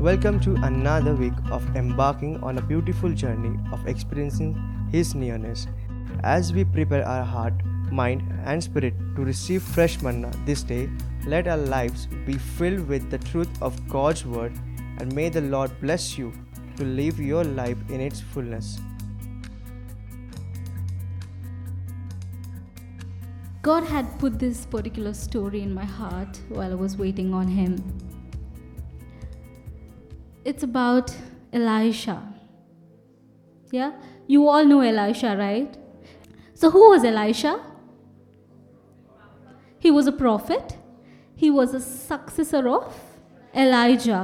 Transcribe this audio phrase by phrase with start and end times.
[0.00, 4.54] Welcome to another week of embarking on a beautiful journey of experiencing
[4.92, 5.66] His nearness.
[6.22, 7.54] As we prepare our heart,
[7.90, 10.88] mind, and spirit to receive fresh manna this day,
[11.26, 14.52] let our lives be filled with the truth of God's Word,
[14.98, 16.32] and may the Lord bless you
[16.76, 18.78] to live your life in its fullness.
[23.62, 28.07] God had put this particular story in my heart while I was waiting on Him.
[30.48, 31.14] It's about
[31.52, 32.16] Elisha.
[33.70, 33.92] Yeah?
[34.26, 35.76] You all know Elisha, right?
[36.54, 37.60] So, who was Elisha?
[39.78, 40.78] He was a prophet,
[41.36, 42.94] he was a successor of
[43.54, 44.22] Elijah.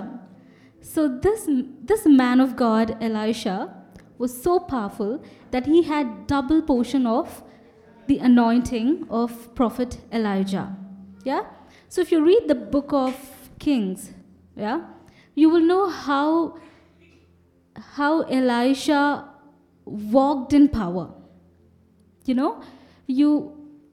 [0.81, 1.47] So, this,
[1.83, 3.75] this man of God, Elisha,
[4.17, 7.43] was so powerful that he had double portion of
[8.07, 10.75] the anointing of prophet Elijah.
[11.23, 11.43] Yeah?
[11.91, 13.15] So if you read the book of
[13.59, 14.13] Kings,
[14.57, 14.87] yeah,
[15.35, 16.59] you will know how
[17.97, 19.29] how Elisha
[19.85, 21.11] walked in power.
[22.25, 22.63] You know,
[23.07, 23.53] you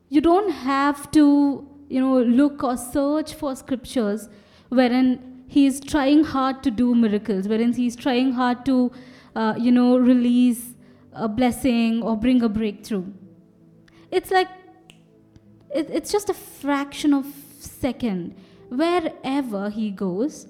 [0.09, 4.29] you don't have to, you know, look or search for scriptures
[4.69, 8.91] wherein he is trying hard to do miracles, wherein he is trying hard to,
[9.35, 10.75] uh, you know, release
[11.13, 13.03] a blessing or bring a breakthrough
[14.11, 14.49] it's like
[15.73, 17.25] it, it's just a fraction of
[17.59, 18.35] second
[18.69, 20.47] wherever he goes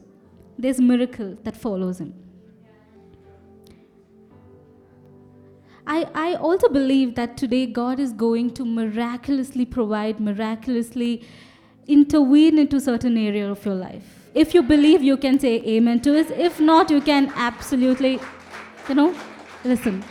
[0.62, 2.14] there's miracle that follows him
[5.88, 11.26] I, I also believe that today God is going to miraculously provide, miraculously
[11.88, 14.30] intervene into certain area of your life.
[14.36, 16.32] If you believe, you can say amen to it.
[16.32, 18.20] If not, you can absolutely,
[18.88, 19.14] you know,
[19.66, 20.04] listen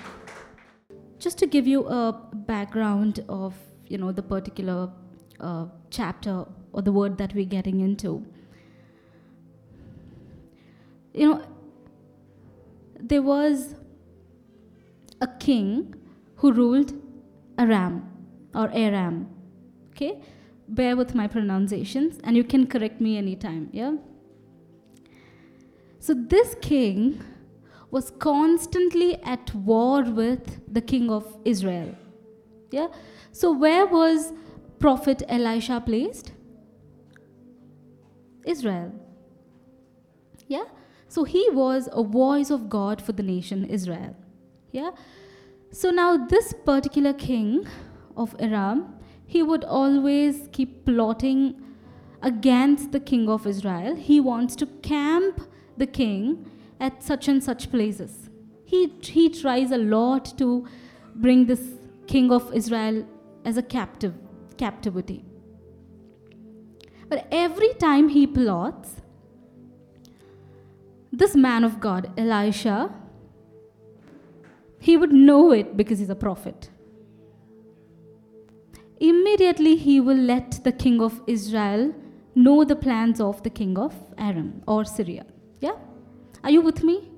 [1.20, 2.12] just to give you a
[2.50, 3.54] background of
[3.86, 4.90] you know the particular
[5.38, 8.24] uh, chapter or the word that we're getting into
[11.12, 11.42] you know
[12.98, 13.74] there was
[15.20, 15.94] a king
[16.36, 16.92] who ruled
[17.58, 18.02] aram
[18.54, 19.28] or aram
[19.90, 20.20] okay
[20.68, 23.92] bear with my pronunciations and you can correct me anytime yeah
[25.98, 27.22] so this king
[27.90, 31.94] was constantly at war with the king of Israel.
[32.70, 32.88] Yeah?
[33.32, 34.32] So, where was
[34.78, 36.32] Prophet Elisha placed?
[38.44, 38.92] Israel.
[40.46, 40.64] Yeah?
[41.10, 44.14] So, he was a voice of God for the nation Israel.
[44.70, 44.92] Yeah?
[45.72, 47.66] So, now this particular king
[48.16, 48.94] of Aram,
[49.26, 51.60] he would always keep plotting
[52.22, 53.96] against the king of Israel.
[53.96, 55.40] He wants to camp
[55.76, 58.30] the king at such and such places.
[58.64, 60.64] He, he tries a lot to
[61.16, 61.72] bring this
[62.06, 63.04] king of Israel
[63.44, 64.14] as a captive,
[64.58, 65.24] captivity.
[67.08, 69.00] But every time he plots,
[71.12, 72.92] this man of God, Elisha,
[74.78, 76.70] he would know it because he's a prophet.
[78.98, 81.94] Immediately, he will let the king of Israel
[82.34, 85.26] know the plans of the king of Aram or Syria.
[85.60, 85.76] Yeah?
[86.44, 87.10] Are you with me?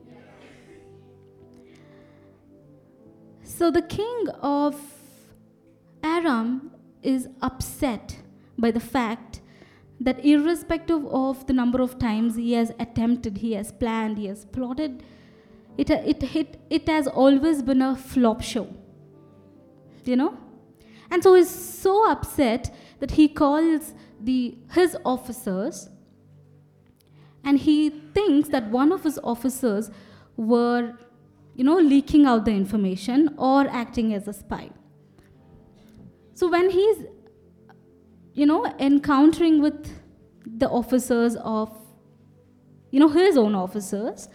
[3.44, 4.80] So the king of
[6.02, 6.70] Aram
[7.02, 8.16] is upset
[8.58, 9.41] by the fact
[10.04, 14.44] that, irrespective of the number of times he has attempted, he has planned, he has
[14.44, 15.02] plotted,
[15.78, 18.68] it, it, it, it has always been a flop show.
[20.04, 20.38] You know?
[21.10, 25.88] And so he's so upset that he calls the, his officers
[27.44, 29.90] and he thinks that one of his officers
[30.36, 30.94] were
[31.54, 34.70] you know leaking out the information or acting as a spy
[36.34, 37.04] so when he's
[38.34, 39.90] you know encountering with
[40.46, 41.70] the officers of
[42.90, 44.28] you know his own officers.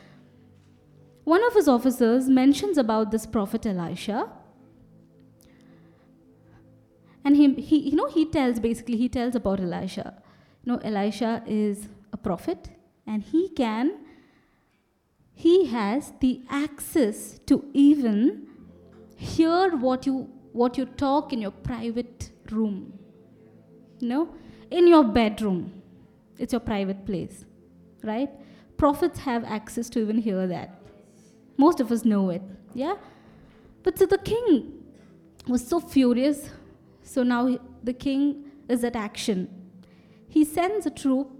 [1.23, 4.29] One of his officers mentions about this prophet elisha.
[7.25, 10.13] And he, he you know he tells basically he tells about elisha.
[10.63, 12.69] You know elisha is a prophet
[13.05, 13.97] and he can
[15.33, 18.47] he has the access to even
[19.15, 22.97] hear what you what you talk in your private room
[24.01, 24.29] know
[24.71, 25.81] in your bedroom.
[26.37, 27.45] It's your private place
[28.03, 28.29] right?
[28.77, 30.79] Prophets have access to even hear that.
[31.57, 32.43] Most of us know it
[32.77, 32.95] yeah?
[33.81, 34.83] But so the king
[35.47, 36.49] was so furious.
[37.01, 39.49] So now the king is at action.
[40.29, 41.31] He sends a troop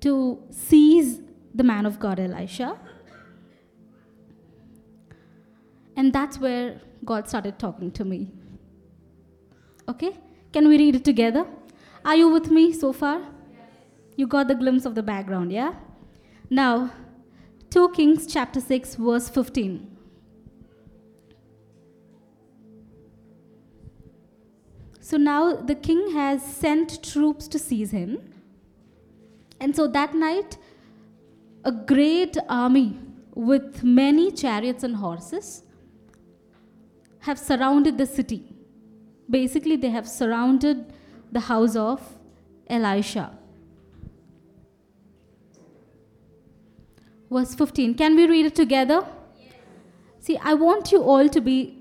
[0.00, 1.22] to seize
[1.54, 2.78] the man of God, Elisha.
[5.96, 8.30] And that's where God started talking to me.
[9.88, 10.18] Okay?
[10.56, 11.44] Can we read it together?
[12.02, 13.20] Are you with me so far?
[14.16, 15.74] You got the glimpse of the background, yeah?
[16.48, 16.92] Now,
[17.68, 19.98] 2 Kings chapter 6, verse 15.
[24.98, 28.16] So now the king has sent troops to seize him.
[29.60, 30.56] And so that night,
[31.66, 32.98] a great army
[33.34, 35.64] with many chariots and horses
[37.18, 38.55] have surrounded the city.
[39.28, 40.92] Basically, they have surrounded
[41.32, 42.00] the house of
[42.68, 43.36] Elisha.
[47.30, 47.94] Verse 15.
[47.94, 49.04] Can we read it together?
[50.20, 51.78] See, I want you all to be,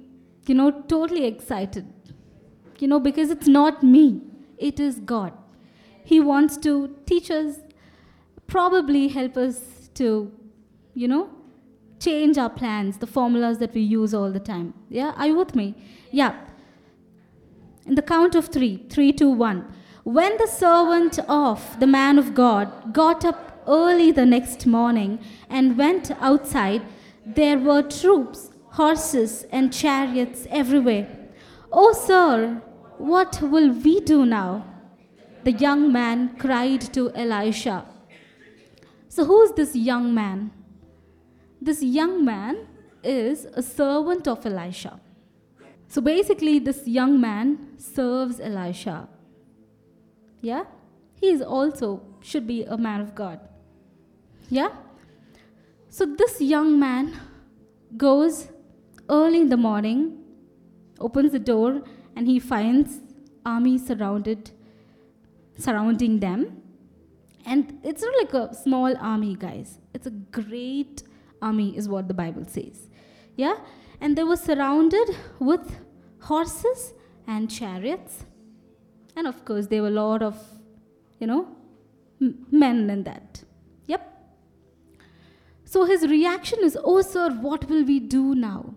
[0.47, 1.85] you know, totally excited.
[2.79, 4.21] You know, because it's not me,
[4.57, 5.33] it is God.
[6.03, 7.59] He wants to teach us,
[8.47, 10.31] probably help us to,
[10.93, 11.29] you know,
[11.99, 14.73] change our plans, the formulas that we use all the time.
[14.89, 15.73] Yeah, are you with me?
[16.11, 16.35] Yeah.
[17.85, 19.65] In the count of three, three, two, one.
[20.03, 25.77] When the servant of the man of God got up early the next morning and
[25.77, 26.81] went outside,
[27.25, 31.07] there were troops, horses, and chariots everywhere.
[31.71, 32.61] Oh, sir,
[32.97, 34.65] what will we do now?
[35.43, 37.85] The young man cried to Elisha.
[39.09, 40.51] So, who is this young man?
[41.61, 42.67] This young man
[43.03, 44.99] is a servant of Elisha.
[45.87, 49.07] So, basically, this young man serves Elisha.
[50.41, 50.65] Yeah?
[51.19, 53.39] He is also should be a man of God.
[54.49, 54.69] Yeah?
[55.89, 57.19] So, this young man
[57.95, 58.49] goes
[59.09, 60.17] early in the morning,
[60.99, 61.81] opens the door,
[62.15, 63.01] and he finds
[63.45, 64.51] army surrounded
[65.57, 66.61] surrounding them
[67.45, 71.03] and it's not like a small army guys it's a great
[71.41, 72.89] army is what the bible says
[73.37, 73.55] yeah
[74.01, 75.79] and they were surrounded with
[76.21, 76.93] horses
[77.27, 78.25] and chariots
[79.15, 80.37] and of course there were a lot of
[81.19, 81.47] you know
[82.51, 83.43] men in that
[83.87, 84.07] yep
[85.63, 88.73] so his reaction is oh sir what will we do now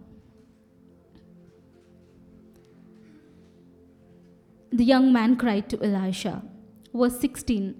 [4.78, 6.42] The young man cried to Elisha.
[6.94, 7.74] Verse 16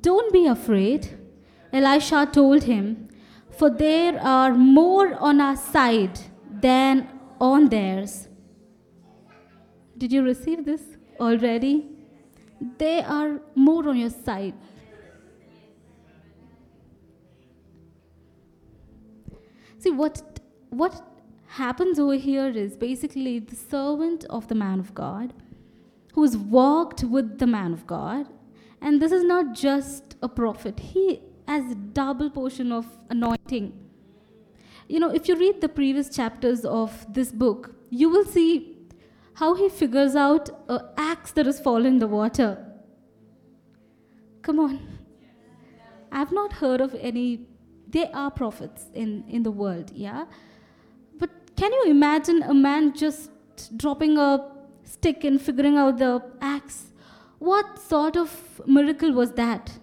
[0.00, 1.16] Don't be afraid.
[1.72, 3.08] Elisha told him,
[3.50, 6.18] For there are more on our side
[6.66, 7.08] than
[7.40, 8.28] on theirs.
[9.96, 10.82] Did you receive this
[11.20, 11.74] already?
[12.78, 14.54] They are more on your side.
[19.78, 20.40] See, what,
[20.70, 20.94] what
[21.46, 25.32] happens over here is basically the servant of the man of God
[26.14, 28.26] who's walked with the man of God.
[28.80, 33.85] And this is not just a prophet, he has a double portion of anointing.
[34.88, 38.76] You know, if you read the previous chapters of this book, you will see
[39.34, 42.64] how he figures out an axe that has fallen in the water.
[44.42, 44.88] Come on.
[46.12, 47.46] I've not heard of any,
[47.88, 50.24] there are prophets in, in the world, yeah?
[51.18, 53.30] But can you imagine a man just
[53.76, 54.56] dropping a
[54.86, 56.92] stick and figuring out the axe.
[57.38, 59.78] What sort of miracle was that?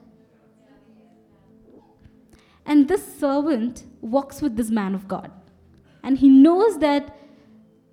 [2.65, 5.31] And this servant walks with this man of God.
[6.03, 7.17] And he knows that,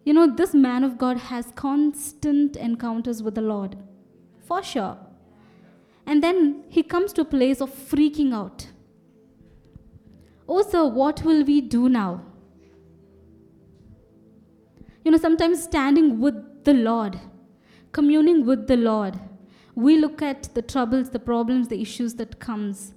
[0.04, 3.76] you know, this man of God has constant encounters with the Lord.
[4.46, 4.96] For sure.
[6.06, 8.68] And then he comes to a place of freaking out.
[10.48, 12.22] Oh, sir, what will we do now?
[15.04, 17.20] You know, sometimes standing with the Lord,
[17.92, 19.18] communing with the Lord.
[19.74, 22.94] We look at the troubles, the problems, the issues that comes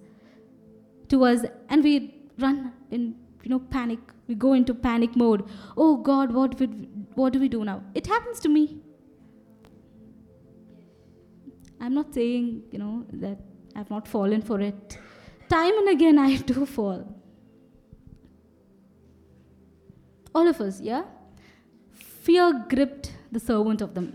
[1.13, 1.93] to us, and we
[2.39, 3.99] run in you know panic.
[4.27, 5.45] We go into panic mode.
[5.77, 6.75] Oh God, what would,
[7.15, 7.83] what do we do now?
[7.93, 8.77] It happens to me.
[11.79, 13.39] I'm not saying you know that
[13.75, 14.97] I've not fallen for it.
[15.49, 17.01] Time and again I do fall.
[20.35, 21.03] All of us, yeah?
[21.91, 24.11] Fear gripped the servant of the,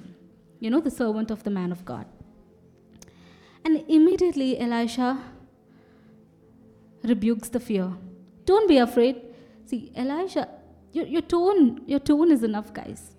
[0.58, 2.06] you know, the servant of the man of God.
[3.64, 5.10] And immediately Elisha
[7.08, 7.92] rebukes the fear.
[8.44, 9.22] Don't be afraid.
[9.66, 10.48] See, Elisha,
[10.92, 13.14] your, your tone, your tone is enough, guys.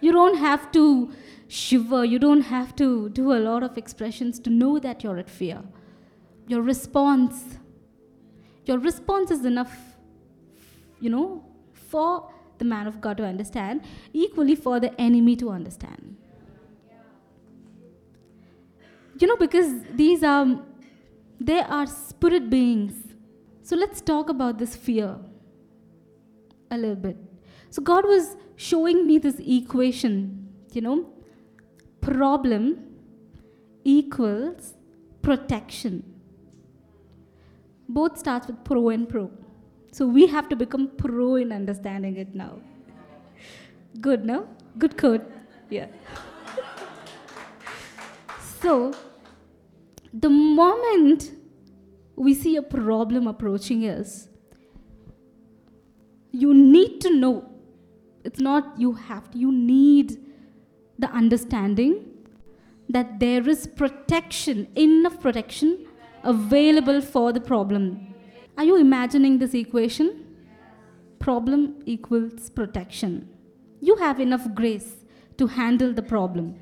[0.00, 1.12] You don't have to
[1.48, 2.04] shiver.
[2.04, 5.62] You don't have to do a lot of expressions to know that you're at fear.
[6.48, 7.58] Your response,
[8.64, 9.76] your response is enough,
[11.00, 16.16] you know, for the man of God to understand, equally for the enemy to understand.
[19.18, 20.46] You know, because these are,
[21.46, 22.94] they are spirit beings.
[23.62, 25.16] So let's talk about this fear
[26.70, 27.16] a little bit.
[27.70, 31.10] So God was showing me this equation, you know,
[32.00, 32.64] problem
[33.84, 34.74] equals
[35.22, 35.94] protection.
[37.96, 39.30] both starts with pro and pro.
[39.96, 42.52] So we have to become pro in understanding it now.
[44.00, 44.48] Good, no?
[44.78, 45.24] Good code.
[45.68, 45.88] Yeah.
[48.62, 48.92] so,
[50.12, 51.32] the moment
[52.16, 54.28] we see a problem approaching us,
[56.30, 57.48] you need to know.
[58.24, 60.18] It's not you have to, you need
[60.98, 62.04] the understanding
[62.88, 65.86] that there is protection, enough protection
[66.22, 68.14] available for the problem.
[68.56, 70.26] Are you imagining this equation?
[71.18, 73.28] Problem equals protection.
[73.80, 74.96] You have enough grace
[75.38, 76.56] to handle the problem.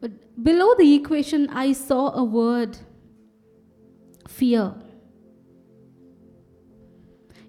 [0.00, 2.78] But below the equation, I saw a word
[4.28, 4.74] fear.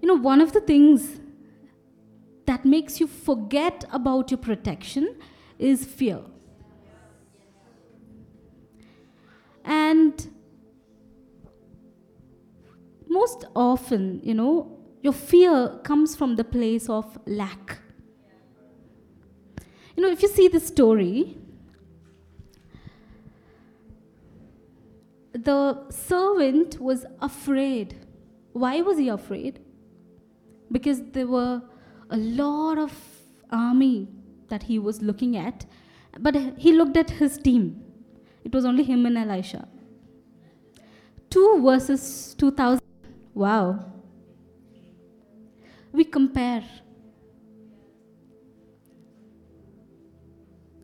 [0.02, 1.20] You know, one of the things
[2.46, 5.16] that makes you forget about your protection
[5.60, 6.22] is fear.
[9.64, 10.28] And
[13.08, 17.78] most often, you know, your fear comes from the place of lack.
[19.96, 21.38] You know, if you see the story,
[25.44, 27.96] the servant was afraid.
[28.54, 29.60] Why was he afraid?
[30.72, 31.62] Because there were
[32.10, 32.92] a lot of
[33.52, 34.08] army
[34.50, 35.66] that he was looking at,
[36.20, 37.84] but he looked at his team.
[38.44, 39.68] It was only him and Elisha.
[41.30, 42.82] 2 verses 2000.
[43.34, 43.86] Wow.
[45.92, 46.64] We compare.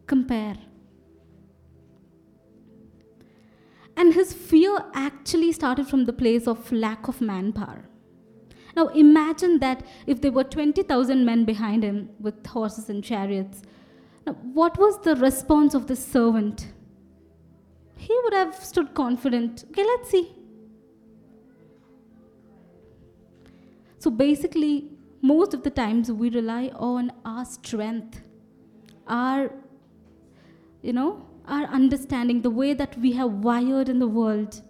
[0.05, 0.57] Compare.
[3.97, 7.87] And his fear actually started from the place of lack of manpower.
[8.75, 13.61] Now imagine that if there were 20,000 men behind him with horses and chariots.
[14.27, 16.67] Now, what was the response of the servant?
[17.95, 19.63] He would have stood confident.
[19.69, 20.33] Okay, let's see.
[23.99, 24.89] So basically,
[25.21, 28.21] most of the times we rely on our strength,
[29.07, 29.51] our,
[30.81, 34.61] you know, our understanding, the way that we have wired in the world.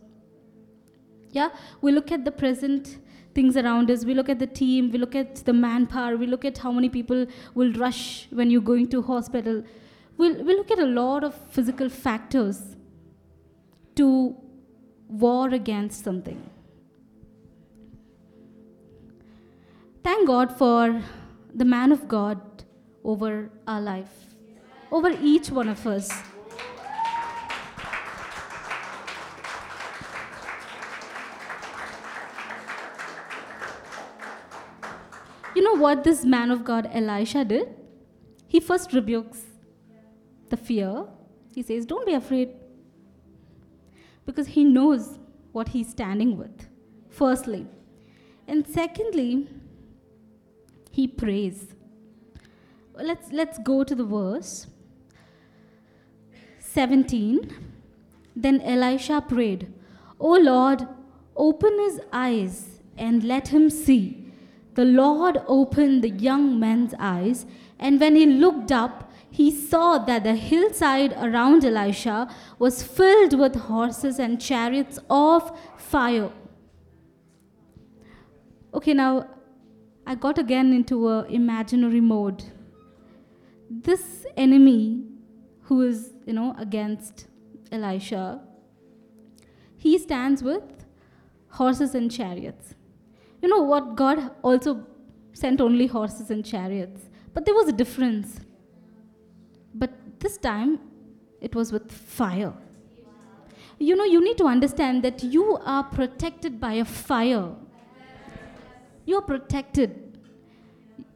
[1.32, 1.50] Yeah,
[1.82, 2.98] we look at the present
[3.34, 4.06] things around us.
[4.06, 6.90] We look at the team, we look at the manpower, we look at how many
[6.90, 9.64] people will rush when you're going to hospital.
[10.18, 12.78] We'll, we look at a lot of physical factors
[13.96, 14.36] to
[15.10, 16.50] war against something.
[20.04, 21.02] Thank God for
[21.54, 22.40] the man of God
[23.04, 24.36] over our life,
[24.92, 26.10] over each one of us.
[35.56, 37.70] You know what this man of God, Elisha, did?
[38.46, 39.44] He first rebukes
[40.50, 41.06] the fear.
[41.54, 42.50] He says, Don't be afraid.
[44.26, 45.18] Because he knows
[45.54, 46.68] what he's standing with,
[47.10, 47.68] firstly.
[48.48, 49.48] And secondly,
[50.92, 51.68] he prays.
[52.94, 54.68] Let's, let's go to the verse
[56.60, 57.54] 17.
[58.36, 59.74] Then Elisha prayed,
[60.20, 60.86] O Lord,
[61.36, 64.25] open his eyes and let him see.
[64.76, 67.46] The Lord opened the young man's eyes,
[67.80, 73.56] and when he looked up, he saw that the hillside around Elisha was filled with
[73.56, 76.32] horses and chariots of fire.
[78.74, 79.28] Okay, now
[80.06, 82.44] I got again into a imaginary mode.
[83.70, 85.04] This enemy
[85.64, 87.28] who is, you know, against
[87.72, 88.42] Elisha,
[89.78, 90.86] he stands with
[91.50, 92.76] horses and chariots.
[93.42, 93.96] You know what?
[93.96, 94.86] God also
[95.34, 97.10] sent only horses and chariots.
[97.34, 98.40] But there was a difference.
[99.74, 100.80] But this time,
[101.42, 102.54] it was with fire.
[103.78, 107.50] You know, you need to understand that you are protected by a fire.
[109.06, 110.18] You're protected.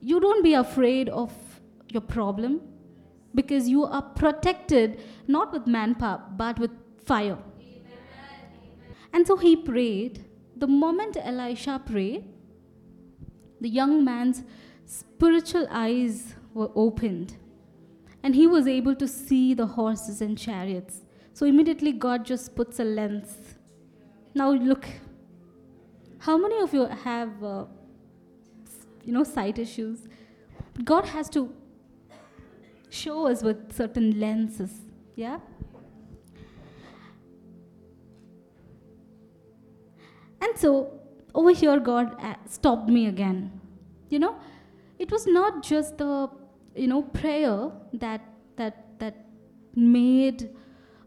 [0.02, 1.34] You don't be afraid of
[1.90, 2.62] your problem
[3.34, 6.72] because you are protected not with manpower but with
[7.06, 7.38] fire.
[9.14, 10.26] And so he prayed
[10.60, 12.26] the moment Elisha prayed,
[13.62, 14.44] the young man's
[14.86, 17.36] spiritual eyes were opened
[18.24, 21.02] and he was able to see the horses and chariots.
[21.34, 23.38] So immediately God just puts a lens.
[24.34, 24.86] Now look,
[26.20, 27.66] how many of you have, uh,
[29.06, 30.08] you know, sight issues?
[30.84, 31.54] God has to
[32.90, 34.82] show us with certain lenses,
[35.16, 35.40] yeah?
[40.42, 41.00] And so
[41.36, 43.52] over here, God uh, stopped me again.
[44.10, 44.36] You know,
[44.98, 46.30] it was not just the
[46.76, 48.22] you know prayer that
[48.56, 49.26] that that
[49.76, 50.50] made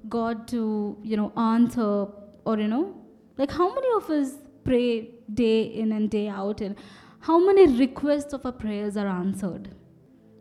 [0.08, 2.06] God to you know answer
[2.44, 3.02] or you know
[3.38, 4.34] Like, how many of us
[4.64, 6.76] pray day in and day out, and
[7.20, 9.74] how many requests of our prayers are answered?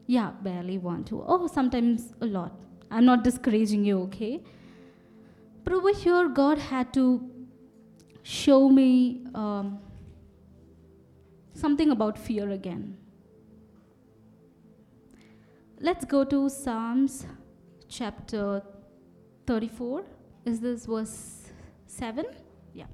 [0.08, 1.24] Yeah, barely one, two.
[1.26, 2.60] Oh, sometimes a lot.
[2.90, 4.44] I'm not discouraging you, okay?
[5.64, 7.30] But over here, God had to
[8.24, 9.80] show me um,
[11.54, 12.98] something about fear again.
[15.80, 17.26] Let's go to Psalms
[17.90, 18.62] chapter
[19.48, 20.04] 34.
[20.46, 21.52] Is this verse
[21.88, 22.26] 7?
[22.74, 22.86] Yeah.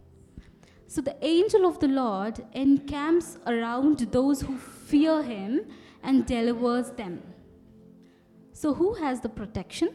[0.87, 5.65] So the angel of the Lord encamps around those who fear him
[6.01, 7.21] and delivers them.
[8.53, 9.89] So, who has the protection?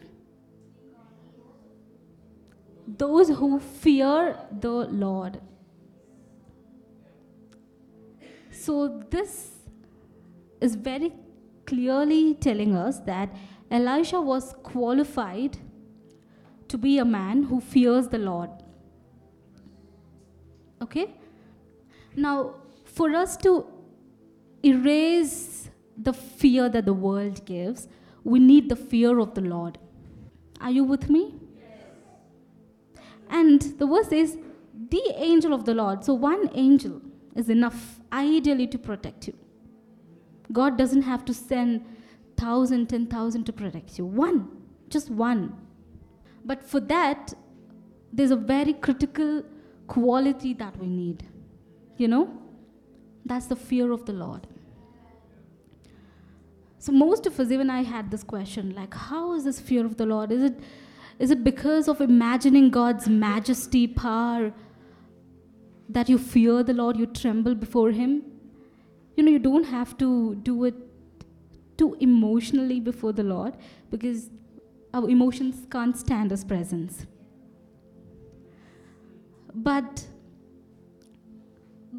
[2.97, 5.39] Those who fear the Lord.
[8.51, 9.51] So, this
[10.61, 11.11] is very
[11.65, 13.35] clearly telling us that
[13.71, 15.57] Elisha was qualified
[16.67, 18.49] to be a man who fears the Lord.
[20.81, 21.15] Okay?
[22.15, 23.65] Now, for us to
[24.63, 27.87] erase the fear that the world gives,
[28.23, 29.77] we need the fear of the Lord.
[30.61, 31.42] Are you with me?
[33.33, 34.37] And the verse says,
[34.89, 36.05] the angel of the Lord.
[36.05, 37.01] So, one angel
[37.35, 39.33] is enough, ideally, to protect you.
[40.51, 41.83] God doesn't have to send
[42.37, 44.05] thousand, ten thousand to protect you.
[44.05, 44.49] One,
[44.89, 45.55] just one.
[46.45, 47.33] But for that,
[48.11, 49.43] there's a very critical
[49.87, 51.27] quality that we need.
[51.97, 52.39] You know?
[53.25, 54.45] That's the fear of the Lord.
[56.77, 59.95] So most of us, even I had this question, like, how is this fear of
[59.97, 60.31] the Lord?
[60.31, 60.59] Is it
[61.19, 64.53] is it because of imagining God's majesty, power,
[65.89, 68.23] that you fear the Lord, you tremble before Him?
[69.15, 70.75] You know, you don't have to do it
[71.77, 73.55] too emotionally before the Lord
[73.89, 74.29] because
[74.93, 77.05] our emotions can't stand His presence.
[79.53, 80.07] But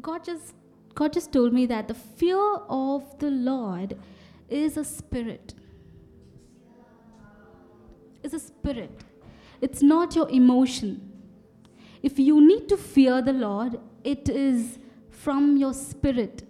[0.01, 0.53] God just
[0.93, 3.97] God just told me that the fear of the Lord
[4.49, 5.53] is a spirit.
[8.25, 9.03] It's a spirit.
[9.61, 11.11] It's not your emotion.
[12.01, 14.79] If you need to fear the Lord, it is
[15.11, 16.41] from your spirit.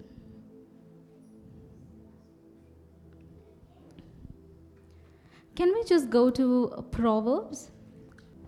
[5.58, 7.72] Can we just go to uh, Proverbs?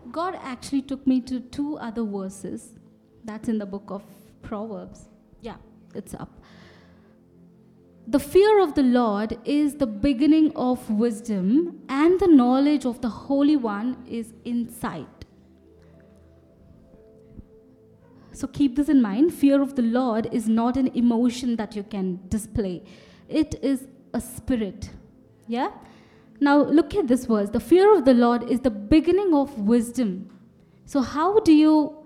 [0.10, 2.80] God actually took me to two other verses.
[3.26, 4.04] That's in the book of
[4.42, 5.10] Proverbs.
[5.42, 5.58] Yeah,
[5.94, 6.37] it's up.
[8.10, 13.10] The fear of the Lord is the beginning of wisdom, and the knowledge of the
[13.10, 15.26] Holy One is insight.
[18.32, 19.34] So keep this in mind.
[19.34, 22.84] Fear of the Lord is not an emotion that you can display,
[23.28, 24.90] it is a spirit.
[25.48, 25.72] Yeah?
[26.40, 27.50] Now look at this verse.
[27.50, 30.30] The fear of the Lord is the beginning of wisdom.
[30.86, 31.98] So how do you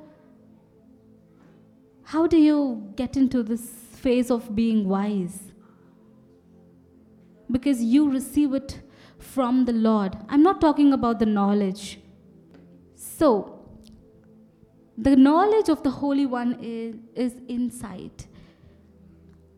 [2.04, 5.51] how do you get into this phase of being wise?
[7.52, 8.82] Because you receive it
[9.20, 10.18] from the Lord.
[10.30, 12.00] I'm not talking about the knowledge.
[12.96, 13.60] So,
[14.98, 18.28] the knowledge of the Holy One is, is insight.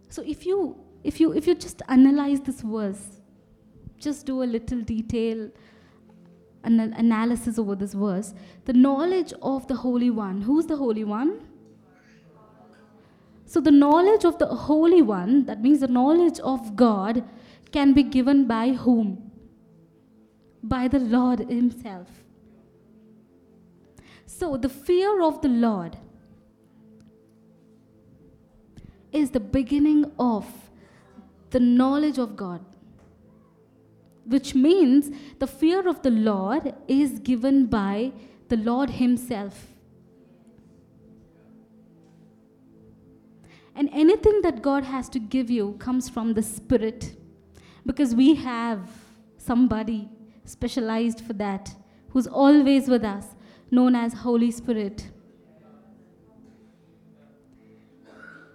[0.10, 3.20] So if you if you if you just analyze this verse,
[3.98, 5.50] just do a little detail
[6.64, 8.34] an analysis over this verse,
[8.66, 10.42] the knowledge of the Holy One.
[10.42, 11.40] Who's the Holy One?
[13.46, 17.24] So the knowledge of the Holy One, that means the knowledge of God,
[17.74, 19.32] can be given by whom?
[20.62, 22.08] By the Lord Himself.
[24.26, 25.98] So, the fear of the Lord
[29.12, 30.46] is the beginning of
[31.50, 32.64] the knowledge of God,
[34.26, 38.12] which means the fear of the Lord is given by
[38.50, 39.68] the Lord Himself.
[43.76, 47.16] And anything that God has to give you comes from the Spirit,
[47.86, 48.80] because we have
[49.38, 50.10] somebody
[50.46, 51.74] specialized for that
[52.10, 53.26] who's always with us
[53.72, 55.10] known as Holy Spirit.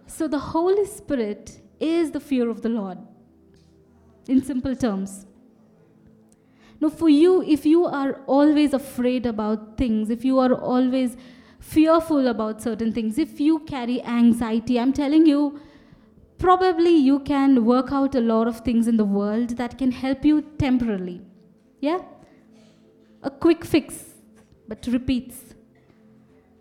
[0.07, 2.99] So, the Holy Spirit is the fear of the Lord,
[4.27, 5.27] in simple terms.
[6.81, 11.17] Now, for you, if you are always afraid about things, if you are always
[11.59, 15.61] fearful about certain things, if you carry anxiety, I'm telling you,
[16.39, 20.25] probably you can work out a lot of things in the world that can help
[20.25, 21.21] you temporarily.
[21.81, 22.01] Yeah?
[23.23, 24.05] A quick fix
[24.69, 25.55] but repeats.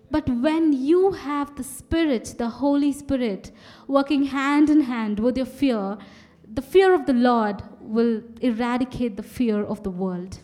[0.10, 3.52] But when you have the Spirit, the Holy Spirit,
[3.88, 5.98] working hand in hand with your fear,
[6.52, 10.40] the fear of the Lord will eradicate the fear of the world.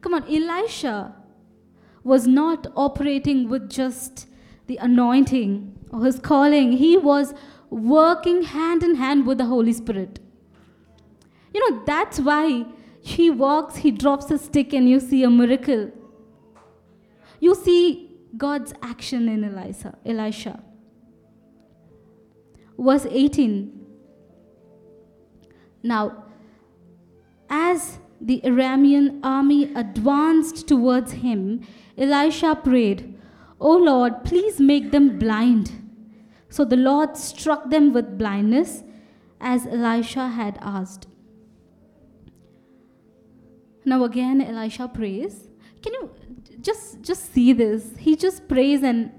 [0.00, 1.14] Come on, Elisha
[2.02, 4.26] was not operating with just
[4.66, 7.34] the anointing or his calling, he was
[7.70, 10.18] working hand in hand with the Holy Spirit.
[11.54, 12.66] You know, that's why
[13.00, 15.90] he walks, he drops a stick, and you see a miracle.
[17.40, 19.96] You see God's action in Elisha.
[20.04, 20.62] Elisha.
[22.78, 23.72] Verse 18.
[25.82, 26.24] Now,
[27.48, 33.15] as the Aramean army advanced towards him, Elisha prayed,
[33.60, 35.72] O Lord, please make them blind.
[36.48, 38.82] So the Lord struck them with blindness
[39.40, 41.06] as Elisha had asked.
[43.84, 45.48] Now again Elisha prays.
[45.82, 46.10] Can you
[46.60, 47.96] just just see this?
[47.98, 49.12] He just prays and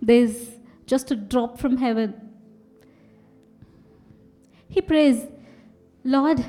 [0.00, 0.50] there's
[0.86, 2.14] just a drop from heaven.
[4.68, 5.26] He prays,
[6.04, 6.44] Lord,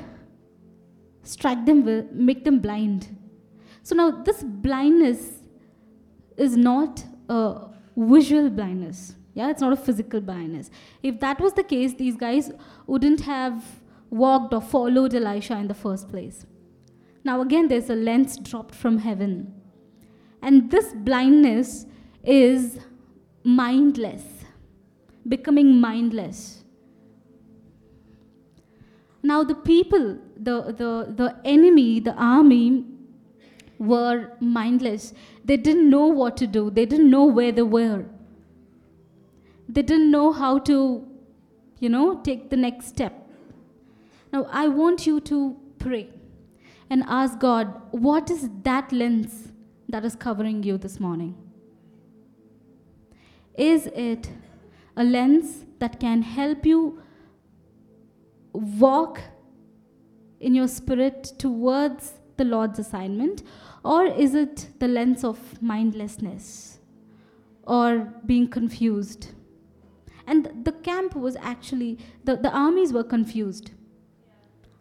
[1.22, 3.16] strike them, with, make them blind.
[3.82, 5.42] So now this blindness
[6.36, 9.14] is not a visual blindness.
[9.34, 10.70] Yeah, it's not a physical blindness.
[11.02, 12.50] If that was the case, these guys
[12.86, 13.62] wouldn't have
[14.10, 16.46] walked or followed Elisha in the first place.
[17.24, 19.52] Now, again, there's a lens dropped from heaven.
[20.40, 21.86] And this blindness
[22.24, 22.78] is
[23.42, 24.22] mindless,
[25.26, 26.64] becoming mindless.
[29.22, 32.84] Now, the people, the, the, the enemy, the army,
[33.78, 35.12] were mindless.
[35.44, 38.04] They didn't know what to do, they didn't know where they were.
[39.68, 41.06] They didn't know how to,
[41.80, 43.28] you know, take the next step.
[44.32, 46.08] Now, I want you to pray
[46.88, 49.52] and ask God, what is that lens
[49.88, 51.34] that is covering you this morning?
[53.56, 54.30] Is it
[54.96, 57.02] a lens that can help you
[58.52, 59.20] walk
[60.40, 63.42] in your spirit towards the Lord's assignment?
[63.84, 66.78] Or is it the lens of mindlessness
[67.62, 69.28] or being confused?
[70.26, 73.70] And the camp was actually, the, the armies were confused.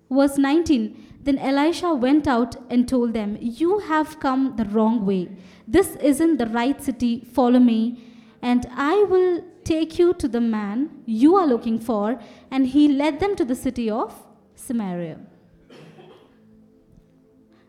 [0.10, 5.30] Verse 19 Then Elisha went out and told them, You have come the wrong way.
[5.68, 7.28] This isn't the right city.
[7.34, 8.04] Follow me,
[8.42, 12.20] and I will take you to the man you are looking for.
[12.52, 14.14] And he led them to the city of
[14.56, 15.20] Samaria.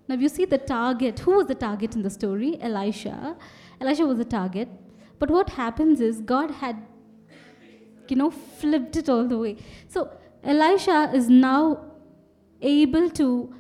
[0.09, 1.19] Now, you see the target.
[1.21, 2.59] Who was the target in the story?
[2.61, 3.37] Elisha.
[3.81, 4.69] Elisha was the target.
[5.19, 6.77] But what happens is God had,
[8.09, 9.57] you know, flipped it all the way.
[9.89, 10.11] So,
[10.45, 11.85] Elisha is now
[12.63, 13.53] able to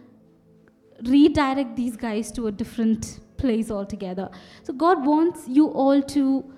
[1.02, 4.30] redirect these guys to a different place altogether.
[4.62, 6.52] So, God wants you all to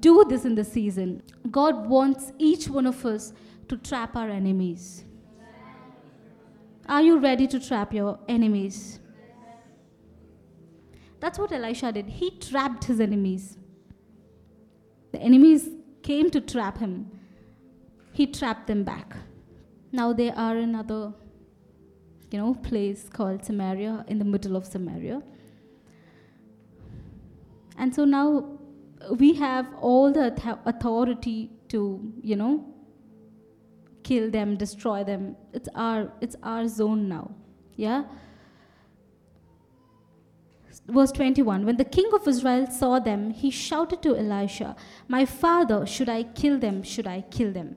[0.00, 1.22] do this in the season.
[1.50, 3.32] God wants each one of us
[3.68, 5.04] to trap our enemies.
[6.88, 8.98] Are you ready to trap your enemies?
[11.22, 12.08] That's what Elisha did.
[12.08, 13.56] He trapped his enemies.
[15.12, 15.68] The enemies
[16.02, 17.12] came to trap him.
[18.12, 19.16] He trapped them back.
[19.92, 21.12] Now they are in another,
[22.32, 25.22] you know, place called Samaria, in the middle of Samaria.
[27.78, 28.58] And so now
[29.16, 30.26] we have all the
[30.66, 32.66] authority to, you know,
[34.02, 35.36] kill them, destroy them.
[35.52, 37.30] It's our it's our zone now.
[37.76, 38.02] Yeah?
[40.88, 44.76] Verse 21 When the king of Israel saw them, he shouted to Elisha,
[45.08, 46.82] My father, should I kill them?
[46.82, 47.76] Should I kill them?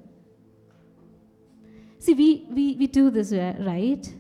[1.99, 4.13] See, we, we, we do this, uh, right?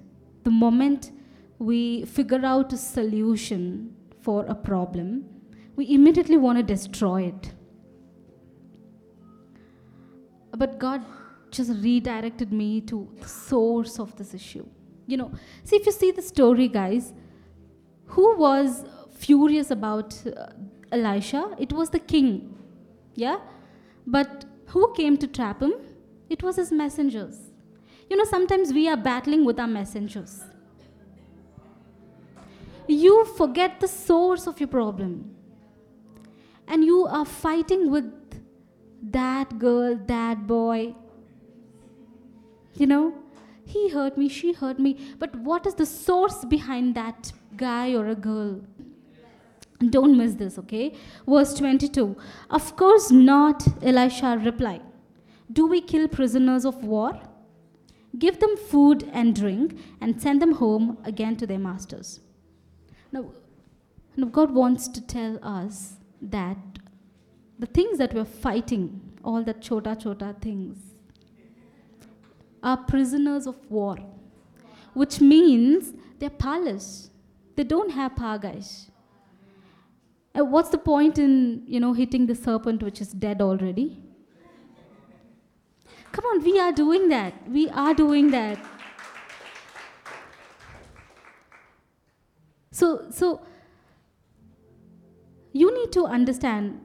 [0.43, 1.11] The moment
[1.59, 5.25] we figure out a solution for a problem,
[5.75, 7.53] we immediately want to destroy it.
[10.51, 11.03] But God
[11.51, 14.65] just redirected me to the source of this issue.
[15.05, 15.31] You know,
[15.63, 17.13] see, if you see the story, guys,
[18.07, 20.47] who was furious about uh,
[20.91, 21.55] Elisha?
[21.59, 22.57] It was the king.
[23.13, 23.39] Yeah?
[24.05, 25.73] But who came to trap him?
[26.29, 27.37] It was his messengers.
[28.09, 30.43] You know, sometimes we are battling with our messengers.
[32.87, 35.35] You forget the source of your problem.
[36.67, 38.11] And you are fighting with
[39.11, 40.95] that girl, that boy.
[42.73, 43.13] You know,
[43.65, 44.97] he hurt me, she hurt me.
[45.17, 48.61] But what is the source behind that guy or a girl.
[49.89, 50.95] Don't miss this, okay?
[51.27, 52.15] Verse 22.
[52.49, 54.81] Of course not, Elisha replied.
[55.51, 57.19] Do we kill prisoners of war?
[58.17, 62.21] Give them food and drink and send them home again to their masters.
[63.11, 63.31] Now,
[64.15, 66.57] now God wants to tell us that
[67.59, 70.77] the things that we're fighting, all the chota chota things,
[72.63, 73.97] are prisoners of war,
[74.93, 77.11] which means they're powerless.
[77.55, 78.89] They don't have power, guys.
[80.33, 84.03] And what's the point in, you know, hitting the serpent which is dead already?
[86.11, 87.49] Come on, we are doing that.
[87.49, 88.59] We are doing that.
[92.71, 93.41] So, so
[95.53, 96.81] you need to understand,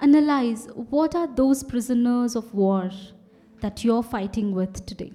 [0.00, 2.90] analyze what are those prisoners of war
[3.60, 5.12] that you're fighting with today.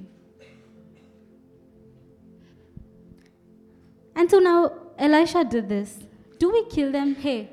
[4.15, 5.99] And so now Elisha did this.
[6.39, 7.15] Do we kill them?
[7.15, 7.49] Hey,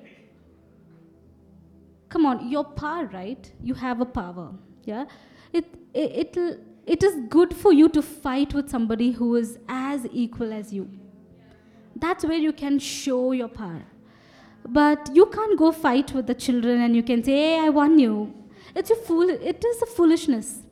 [2.08, 3.50] come on, your power, right?
[3.62, 4.52] You have a power.
[4.84, 5.06] Yeah?
[5.52, 10.06] It, it, it'll, it is good for you to fight with somebody who is as
[10.12, 10.90] equal as you.
[11.96, 13.84] That's where you can show your power.
[14.66, 17.98] But you can't go fight with the children and you can say, hey, I won
[17.98, 18.34] you.
[18.74, 20.62] It's a fool, it is a foolishness.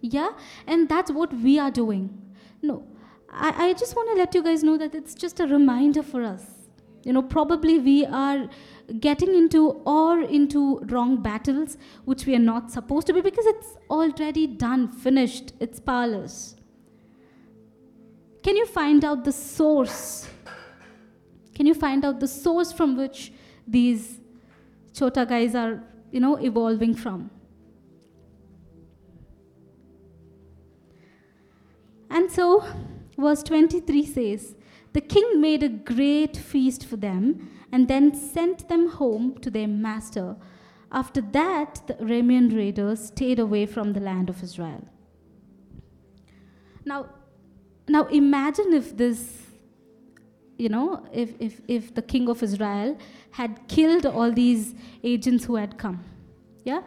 [0.00, 0.30] Yeah?
[0.66, 2.34] And that's what we are doing.
[2.62, 2.86] No.
[3.38, 6.22] I, I just want to let you guys know that it's just a reminder for
[6.22, 6.42] us.
[7.04, 8.48] You know, probably we are
[8.98, 13.76] getting into or into wrong battles which we are not supposed to be because it's
[13.90, 16.56] already done, finished, it's powerless.
[18.42, 20.28] Can you find out the source?
[21.54, 23.32] Can you find out the source from which
[23.66, 24.20] these
[24.92, 27.30] chota guys are, you know, evolving from?
[32.08, 32.64] And so,
[33.18, 34.54] verse 23 says,
[34.92, 39.68] The king made a great feast for them and then sent them home to their
[39.68, 40.36] master.
[40.92, 44.86] After that, the Aramean raiders stayed away from the land of Israel.
[46.84, 47.06] Now,
[47.88, 49.42] now imagine if this,
[50.56, 52.96] you know, if, if, if the king of Israel
[53.32, 56.04] had killed all these agents who had come.
[56.64, 56.82] Yeah?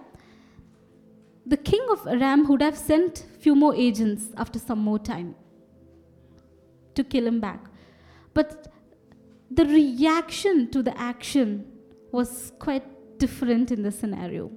[1.46, 5.36] The king of Aram would have sent few more agents after some more time
[6.96, 7.66] to kill him back.
[8.34, 8.72] But
[9.52, 11.66] the reaction to the action
[12.12, 12.84] was quite
[13.18, 14.52] different in the scenario.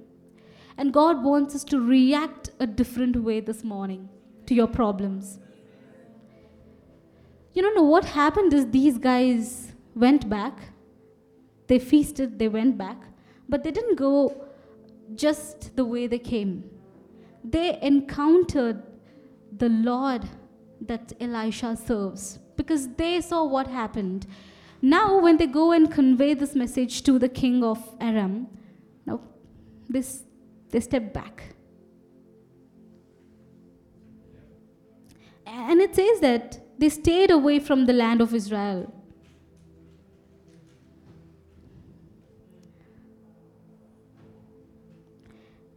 [0.77, 4.09] And God wants us to react a different way this morning
[4.47, 5.39] to your problems.
[7.53, 10.57] You don't know what happened is these guys went back,
[11.67, 12.97] they feasted, they went back,
[13.47, 14.47] but they didn't go
[15.13, 16.63] just the way they came.
[17.43, 18.81] They encountered
[19.55, 20.27] the Lord
[20.87, 24.25] that Elisha serves because they saw what happened.
[24.81, 28.47] Now, when they go and convey this message to the king of Aram,
[29.05, 29.21] now
[29.89, 30.23] this,
[30.69, 31.55] they step back.
[35.45, 38.93] And it says that they stayed away from the land of Israel.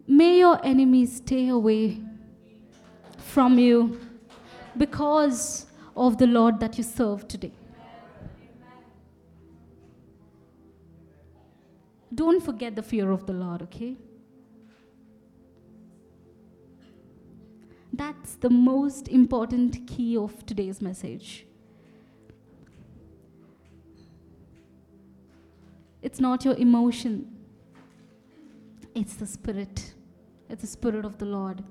[0.09, 2.01] May your enemies stay away
[3.19, 4.01] from you
[4.79, 7.53] because of the Lord that you serve today.
[12.15, 13.97] Don't forget the fear of the Lord, okay?
[17.93, 21.47] That's the most important key of today's message.
[26.03, 27.37] It's not your emotion,
[28.95, 29.93] it's the spirit.
[30.49, 31.63] It's the spirit of the Lord.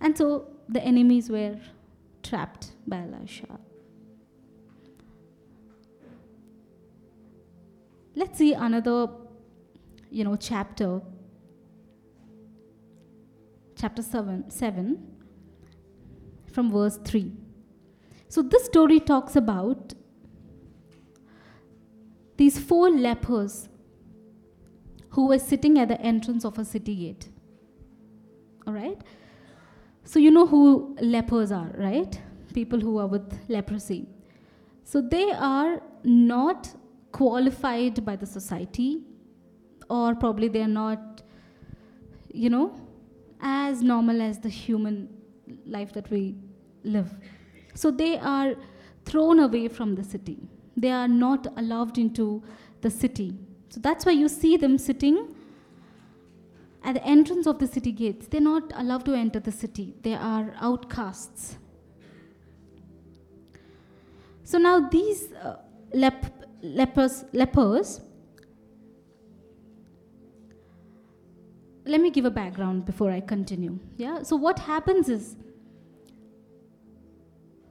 [0.00, 1.56] And so the enemies were
[2.32, 3.60] trapped by Elisha.
[8.14, 9.08] Let's see another,
[10.10, 11.02] you know, chapter.
[13.76, 15.06] Chapter 7, 7
[16.50, 17.32] from verse 3.
[18.28, 19.92] So this story talks about
[22.38, 23.68] these four lepers
[25.10, 27.28] who were sitting at the entrance of a city gate.
[28.66, 29.02] All right?
[30.04, 32.20] So you know who lepers are, right?
[32.52, 34.08] People who are with leprosy.
[34.84, 36.74] So they are not
[37.12, 39.02] qualified by the society,
[39.88, 41.22] or probably they are not,
[42.32, 42.74] you know,
[43.40, 45.08] as normal as the human
[45.66, 46.34] life that we
[46.84, 47.10] live.
[47.74, 48.54] So they are
[49.04, 50.38] thrown away from the city.
[50.76, 52.42] They are not allowed into
[52.80, 53.36] the city.
[53.68, 55.34] So that's why you see them sitting
[56.84, 58.26] at the entrance of the city gates.
[58.26, 61.56] They're not allowed to enter the city, they are outcasts.
[64.44, 65.56] So now these uh,
[65.94, 68.00] lep- lepers, lepers,
[71.84, 73.78] let me give a background before I continue.
[73.96, 74.22] Yeah.
[74.22, 75.36] So what happens is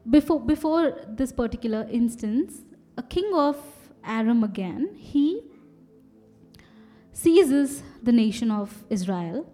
[0.09, 2.61] before before this particular instance,
[2.97, 3.57] a king of
[4.03, 5.41] Aram again, he
[7.21, 9.45] seizes the nation of Israel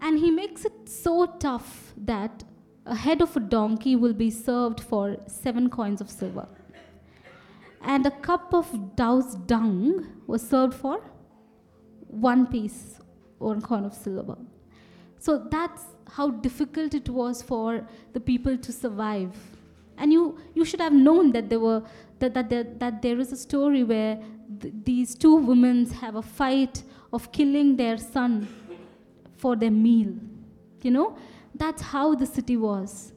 [0.00, 2.44] and he makes it so tough that
[2.86, 6.48] a head of a donkey will be served for seven coins of silver.
[7.94, 9.82] and a cup of dove's dung
[10.26, 10.96] was served for
[12.28, 12.80] one piece,
[13.38, 14.36] one coin of silver.
[15.26, 15.84] So that's
[16.16, 19.36] how difficult it was for the people to survive.
[19.96, 21.82] And you, you should have known that there were
[22.20, 24.18] that, that, that there is a story where
[24.60, 28.48] th- these two women have a fight of killing their son
[29.36, 30.14] for their meal.
[30.82, 31.16] You know,
[31.54, 33.12] that's how the city was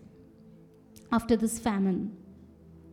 [1.11, 2.15] after this famine.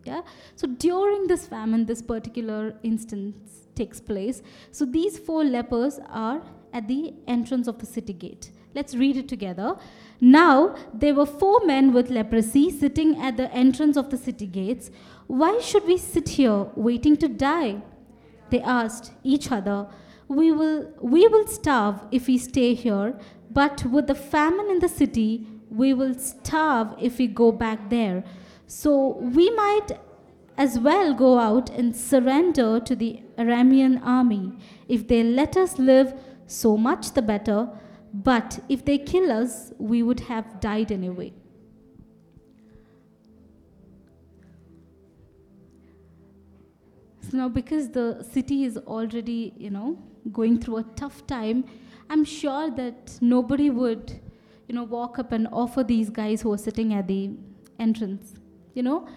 [0.04, 0.22] Yeah?
[0.56, 4.42] So during this famine, this particular instance takes place.
[4.70, 8.50] So these four lepers are at the entrance of the city gate.
[8.74, 9.76] Let's read it together.
[10.20, 14.90] Now there were four men with leprosy sitting at the entrance of the city gates.
[15.26, 17.82] Why should we sit here waiting to die?
[18.50, 19.86] They asked each other.
[20.28, 23.18] We will, we will starve if we stay here,
[23.50, 28.24] but with the famine in the city, we will starve if we go back there.
[28.66, 29.92] So we might
[30.58, 34.52] as well go out and surrender to the Aramean army.
[34.88, 36.14] If they let us live,
[36.46, 37.68] so much the better.
[38.12, 41.32] But if they kill us, we would have died anyway.
[47.30, 49.98] So now, because the city is already, you know,
[50.32, 51.64] going through a tough time,
[52.08, 54.18] I'm sure that nobody would,
[54.66, 57.30] you know, walk up and offer these guys who are sitting at the
[57.78, 58.34] entrance.
[58.72, 59.08] You know,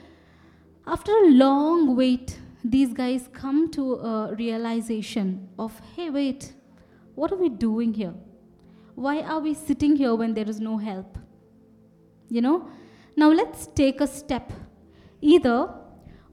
[0.86, 6.54] after a long wait, these guys come to a realization of, hey, wait,
[7.16, 8.14] what are we doing here?
[8.96, 11.18] Why are we sitting here when there is no help?
[12.30, 12.70] You know?
[13.16, 14.52] Now let's take a step.
[15.22, 15.74] Either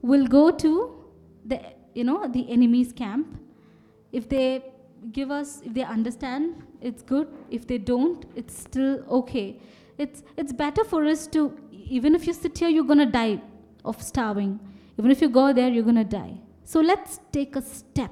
[0.01, 0.98] we'll go to
[1.49, 1.59] the
[1.93, 3.39] you know the enemy's camp.
[4.11, 4.63] If they
[5.11, 7.27] give us if they understand, it's good.
[7.49, 9.59] If they don't, it's still okay.
[9.97, 13.41] It's it's better for us to even if you sit here, you're gonna die
[13.83, 14.59] of starving.
[14.97, 16.37] Even if you go there, you're gonna die.
[16.63, 18.11] So let's take a step.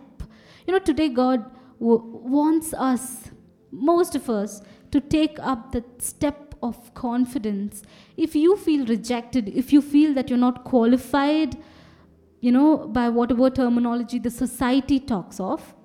[0.65, 1.45] You know, today God
[1.79, 2.03] w-
[2.37, 3.29] wants us
[3.71, 7.83] most of us to take up the step of confidence.
[8.15, 11.57] If you feel rejected, if you feel that you're not qualified,
[12.39, 15.75] you know, by whatever terminology the society talks of,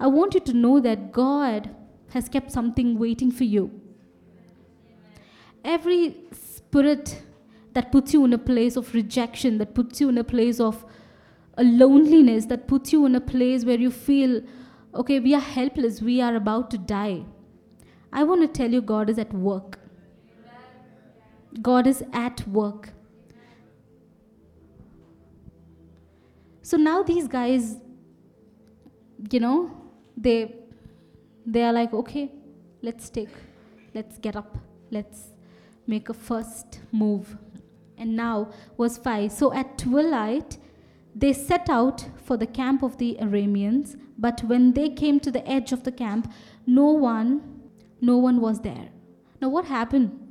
[0.00, 1.74] I want you to know that God
[2.10, 3.80] has kept something waiting for you.
[5.64, 7.22] Every spirit
[7.72, 10.84] that puts you in a place of rejection, that puts you in a place of
[11.56, 14.42] a loneliness, that puts you in a place where you feel
[14.94, 17.24] okay, we are helpless, we are about to die.
[18.12, 19.80] I want to tell you, God is at work.
[21.60, 22.90] God is at work.
[26.64, 27.76] So now these guys,
[29.30, 29.70] you know,
[30.16, 30.54] they
[31.44, 32.32] they are like, okay,
[32.80, 33.28] let's take,
[33.94, 34.56] let's get up,
[34.90, 35.34] let's
[35.86, 37.36] make a first move.
[37.98, 40.56] And now, verse 5 So at twilight,
[41.14, 45.46] they set out for the camp of the Arameans, but when they came to the
[45.46, 46.32] edge of the camp,
[46.66, 47.60] no one,
[48.00, 48.88] no one was there.
[49.38, 50.23] Now what happened?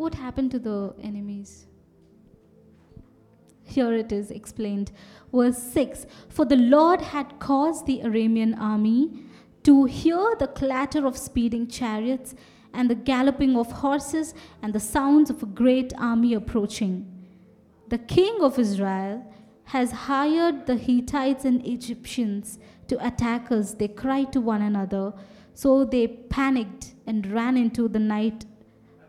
[0.00, 1.66] What happened to the enemies?
[3.64, 4.92] Here it is explained.
[5.30, 9.24] Verse 6 For the Lord had caused the Aramean army
[9.62, 12.34] to hear the clatter of speeding chariots
[12.72, 14.32] and the galloping of horses
[14.62, 17.06] and the sounds of a great army approaching.
[17.90, 19.30] The king of Israel
[19.64, 22.58] has hired the Hittites and Egyptians
[22.88, 23.74] to attack us.
[23.74, 25.12] They cried to one another.
[25.52, 28.46] So they panicked and ran into the night,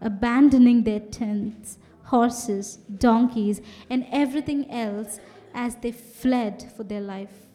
[0.01, 5.19] abandoning their tents, horses, donkeys, and everything else
[5.53, 7.47] as they fled for their life.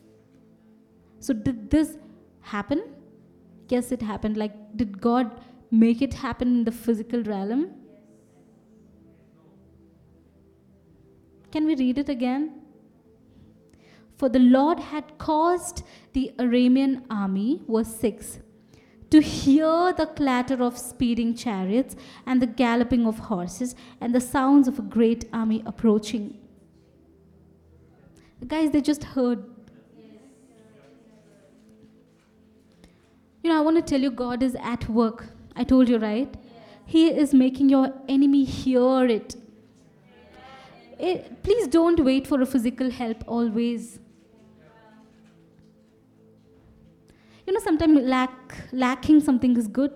[1.20, 1.96] So, did this
[2.40, 2.84] happen?
[3.68, 4.36] Yes, it happened.
[4.36, 7.70] Like, did God make it happen in the physical realm?
[11.50, 12.62] Can we read it again?
[14.16, 15.82] For the Lord had caused
[16.12, 18.38] the Aramean army, verse 6,
[19.10, 21.94] to hear the clatter of speeding chariots
[22.26, 26.38] and the galloping of horses and the sounds of a great army approaching.
[28.46, 29.44] Guys, they just heard.
[33.42, 35.26] You know, I want to tell you, God is at work.
[35.54, 36.36] I told you, right?
[36.84, 39.36] He is making your enemy hear it.
[40.98, 41.42] it.
[41.42, 44.00] Please don't wait for a physical help always.
[47.66, 48.32] Sometimes lack,
[48.72, 49.92] lacking something is good.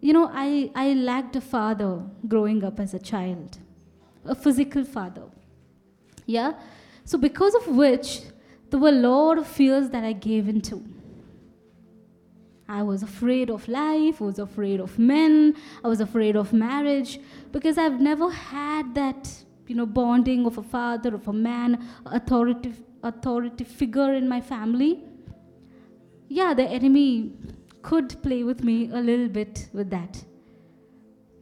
[0.00, 3.58] You know, I, I lacked a father growing up as a child,
[4.24, 5.24] a physical father.
[6.26, 6.52] Yeah?
[7.04, 8.20] So, because of which,
[8.70, 10.84] there were a lot of fears that I gave into.
[12.68, 17.18] I was afraid of life, I was afraid of men, I was afraid of marriage
[17.52, 19.30] because I've never had that,
[19.66, 22.72] you know, bonding of a father, of a man, authority,
[23.04, 25.04] authority figure in my family.
[26.28, 27.32] Yeah, the enemy
[27.82, 30.24] could play with me a little bit with that.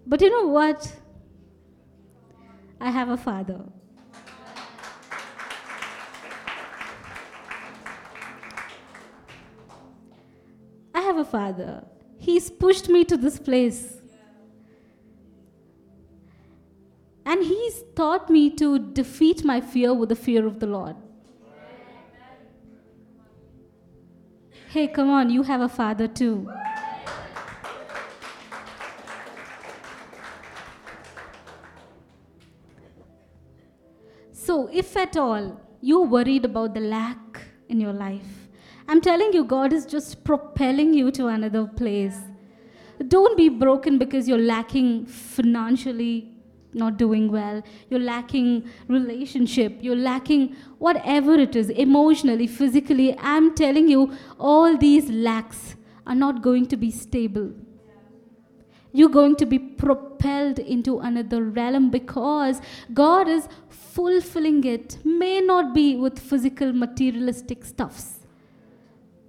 [0.07, 1.01] But you know what?
[2.81, 3.61] I have a father.
[10.95, 11.85] I have a father.
[12.19, 13.99] He's pushed me to this place.
[17.25, 20.97] And he's taught me to defeat my fear with the fear of the Lord.
[24.73, 26.51] Hey, come on, you have a father too.
[34.33, 38.49] So, if at all you're worried about the lack in your life,
[38.89, 42.17] I'm telling you, God is just propelling you to another place.
[43.09, 46.32] Don't be broken because you're lacking financially,
[46.75, 47.63] not doing well.
[47.91, 49.79] You're lacking relationship.
[49.81, 53.17] You're lacking whatever it is, emotionally, physically.
[53.19, 57.53] I'm telling you, all these lacks are not going to be stable.
[58.93, 62.61] You're going to be propelled into another realm because
[62.93, 64.99] God is fulfilling it.
[65.05, 68.21] May not be with physical, materialistic stuffs.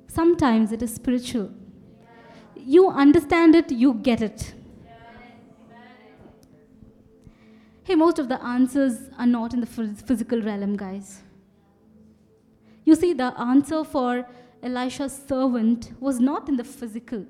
[0.08, 1.52] Sometimes it is spiritual.
[2.56, 4.54] You understand it, you get it.
[7.86, 11.22] Hey, most of the answers are not in the physical realm, guys.
[12.86, 14.26] You see, the answer for
[14.62, 17.26] Elisha's servant was not in the physical,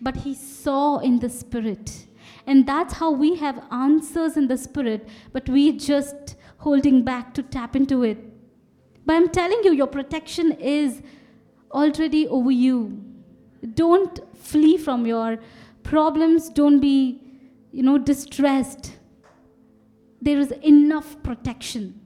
[0.00, 2.06] but he saw in the spirit.
[2.46, 7.42] And that's how we have answers in the spirit, but we're just holding back to
[7.42, 8.18] tap into it.
[9.04, 11.02] But I'm telling you, your protection is
[11.72, 13.02] already over you.
[13.74, 15.38] Don't flee from your
[15.82, 16.48] problems.
[16.48, 17.20] Don't be,
[17.72, 18.98] you know, distressed.
[20.22, 22.00] There is enough protection.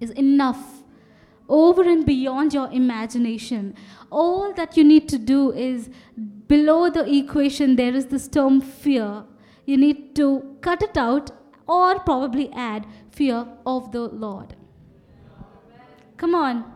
[0.00, 0.82] Is enough
[1.48, 3.74] over and beyond your imagination.
[4.10, 5.90] All that you need to do is
[6.46, 9.24] below the equation, there is this term fear.
[9.66, 11.30] You need to cut it out
[11.66, 14.56] or probably add fear of the Lord.
[16.16, 16.72] Come on.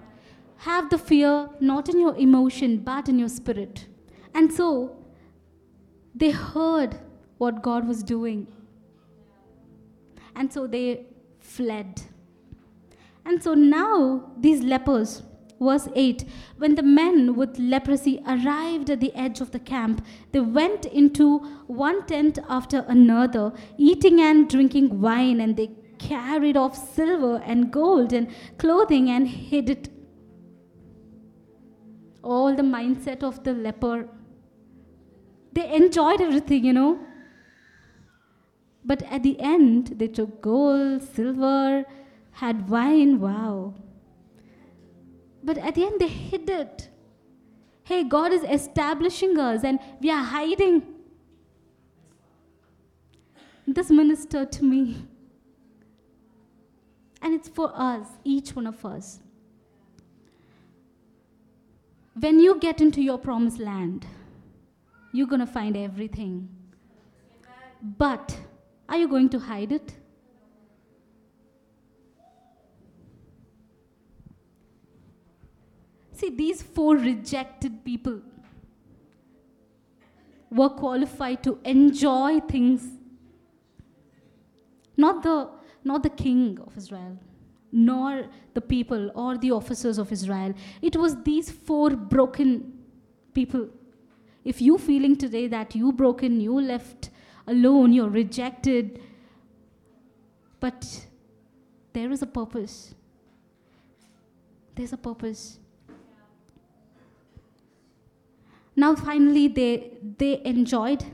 [0.59, 3.87] Have the fear not in your emotion but in your spirit.
[4.35, 4.97] And so
[6.15, 6.99] they heard
[7.39, 8.47] what God was doing.
[10.35, 11.07] And so they
[11.39, 12.03] fled.
[13.25, 15.23] And so now these lepers,
[15.61, 16.25] verse 8,
[16.59, 21.39] when the men with leprosy arrived at the edge of the camp, they went into
[21.67, 28.13] one tent after another, eating and drinking wine, and they carried off silver and gold
[28.13, 28.29] and
[28.59, 29.89] clothing and hid it.
[32.25, 34.09] All the mindset of the leper.
[35.53, 36.99] They enjoyed everything, you know.
[38.85, 41.85] But at the end, they took gold, silver,
[42.33, 43.75] had wine, wow.
[45.45, 46.89] But at the end, they hid it.
[47.85, 50.83] Hey, God is establishing us and we are hiding.
[53.67, 55.07] This ministered to me.
[57.21, 59.21] And it's for us, each one of us.
[62.19, 64.07] When you get into your promised land,
[65.13, 66.49] you're going to find everything.
[67.81, 68.37] But
[68.93, 69.95] are you going to hide it?
[76.13, 78.21] See, these four rejected people
[80.51, 82.87] were qualified to enjoy things.
[84.99, 85.49] Not the,
[85.85, 87.17] not the king of Israel,
[87.73, 90.53] nor the people or the officers of Israel.
[90.83, 92.75] It was these four broken
[93.33, 93.71] people.
[94.45, 97.09] If you feeling today that you broken, you left
[97.47, 99.01] alone, you're rejected,
[100.61, 101.07] but
[101.93, 102.95] there is a purpose.
[104.75, 105.59] There's a purpose.
[108.75, 111.05] Now, finally, they, they enjoyed.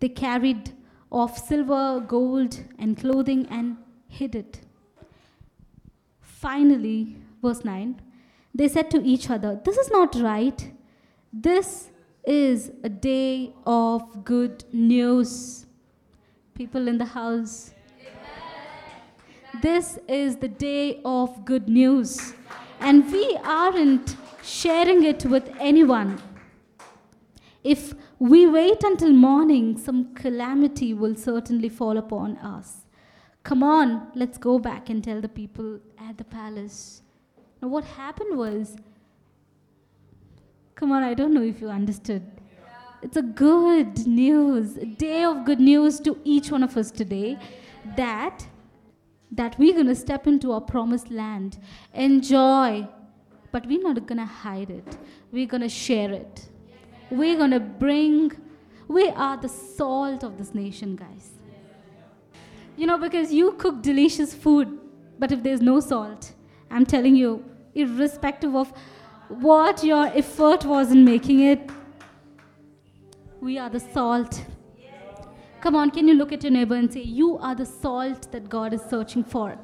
[0.00, 0.72] They carried
[1.12, 3.76] off silver, gold, and clothing and
[4.08, 4.60] hid it.
[6.20, 8.00] Finally, verse 9,
[8.54, 10.72] they said to each other, This is not right.
[11.32, 11.90] This
[12.26, 15.66] is a day of good news.
[16.54, 17.72] People in the house,
[19.62, 22.34] this is the day of good news.
[22.80, 26.20] And we aren't sharing it with anyone.
[27.62, 32.84] If we wait until morning, some calamity will certainly fall upon us.
[33.42, 37.02] Come on, let's go back and tell the people at the palace.
[37.60, 38.76] Now, what happened was
[40.74, 42.22] Come on, I don't know if you understood.
[43.02, 47.38] It's a good news, a day of good news to each one of us today
[47.96, 48.46] that
[49.30, 51.58] that we're going to step into our promised land,
[51.92, 52.86] enjoy,
[53.50, 54.96] but we're not going to hide it.
[55.32, 56.48] We're going to share it.
[57.10, 58.32] We're going to bring
[58.88, 61.30] we are the salt of this nation, guys.
[62.76, 64.78] You know, because you cook delicious food,
[65.18, 66.32] but if there's no salt,
[66.70, 67.44] I'm telling you,
[67.74, 68.72] irrespective of
[69.40, 71.70] what your effort was in making it,
[73.40, 74.44] we are the salt.
[75.60, 78.48] Come on, can you look at your neighbor and say, You are the salt that
[78.48, 79.58] God is searching for?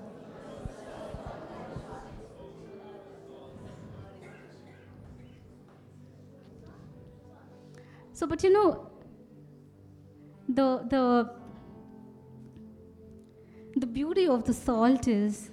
[8.12, 8.90] So, but you know,
[10.46, 11.30] the, the,
[13.76, 15.50] the beauty of the salt is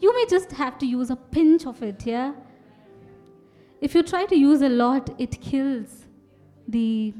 [0.00, 2.32] you may just have to use a pinch of it, yeah?
[3.80, 6.06] If you try to use a lot, it kills
[6.68, 7.14] the,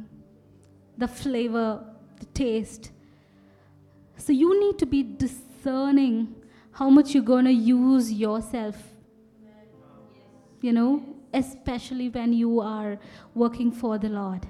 [0.98, 1.84] the flavor,
[2.18, 2.92] the taste.
[4.16, 6.34] So you need to be discerning
[6.72, 8.76] how much you're going to use yourself.
[10.61, 11.02] You know,
[11.32, 12.98] especially when you are
[13.34, 14.46] working for the Lord.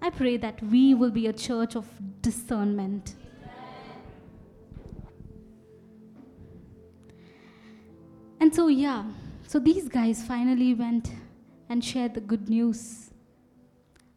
[0.00, 1.88] I pray that we will be a church of
[2.20, 3.16] discernment.
[8.44, 9.04] And so, yeah,
[9.46, 11.10] so these guys finally went
[11.70, 13.10] and shared the good news.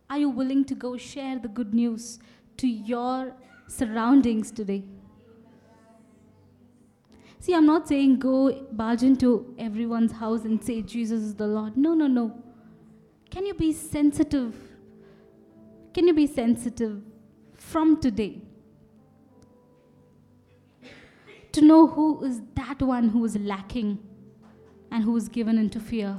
[0.10, 2.20] Are you willing to go share the good news
[2.58, 3.32] to your
[3.70, 4.84] surroundings today?
[7.40, 11.78] See, I'm not saying go barge into everyone's house and say Jesus is the Lord.
[11.78, 12.38] No, no, no.
[13.32, 14.54] Can you be sensitive
[15.94, 17.02] can you be sensitive
[17.54, 18.42] from today
[21.54, 23.98] to know who is that one who is lacking
[24.92, 26.18] and who is given into fear?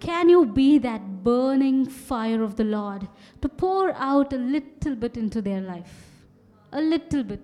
[0.00, 3.08] Can you be that burning fire of the Lord
[3.40, 6.24] to pour out a little bit into their life?
[6.72, 7.40] A little bit.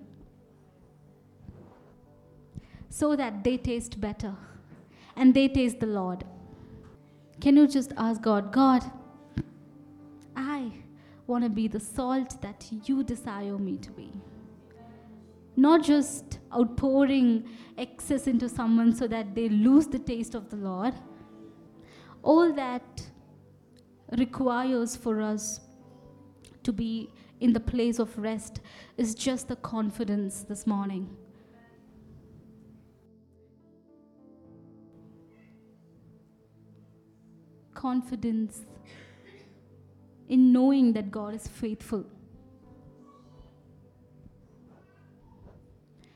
[2.89, 4.35] So that they taste better
[5.15, 6.23] and they taste the Lord.
[7.39, 8.83] Can you just ask God, God,
[10.35, 10.71] I
[11.25, 14.11] want to be the salt that you desire me to be.
[15.55, 17.47] Not just outpouring
[17.77, 20.93] excess into someone so that they lose the taste of the Lord.
[22.23, 23.03] All that
[24.17, 25.59] requires for us
[26.63, 28.61] to be in the place of rest
[28.97, 31.09] is just the confidence this morning.
[37.73, 38.65] Confidence
[40.29, 42.05] in knowing that God is faithful.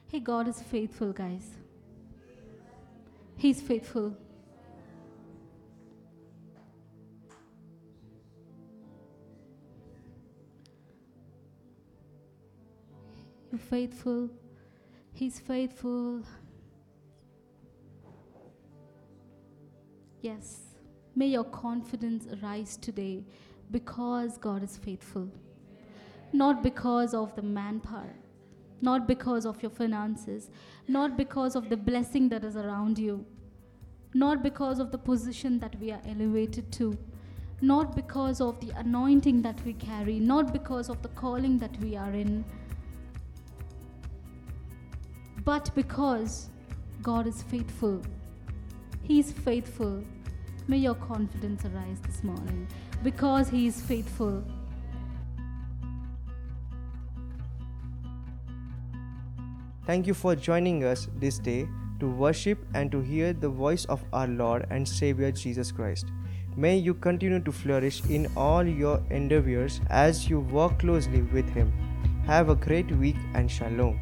[0.07, 1.49] Hey, God is faithful, guys.
[3.37, 4.15] He's faithful.
[13.51, 14.29] You're faithful.
[15.13, 16.23] He's faithful.
[20.21, 20.61] Yes.
[21.15, 23.23] May your confidence rise today
[23.71, 25.29] because God is faithful,
[26.33, 28.13] not because of the manpower,
[28.81, 30.49] not because of your finances,
[30.87, 33.25] not because of the blessing that is around you,
[34.13, 36.97] not because of the position that we are elevated to,
[37.61, 41.95] not because of the anointing that we carry, not because of the calling that we
[41.95, 42.43] are in,
[45.43, 46.49] but because
[47.01, 48.01] God is faithful.
[49.03, 50.03] He is faithful.
[50.67, 52.67] May your confidence arise this morning
[53.03, 54.43] because He is faithful.
[59.85, 61.67] Thank you for joining us this day
[61.99, 66.07] to worship and to hear the voice of our Lord and Savior Jesus Christ.
[66.57, 71.71] May you continue to flourish in all your endeavors as you work closely with Him.
[72.25, 74.01] Have a great week and shalom.